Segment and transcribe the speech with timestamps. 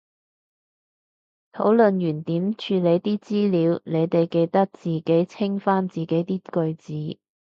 [1.53, 7.19] 討論完點處理啲資料，你哋記得自己清返自己啲句子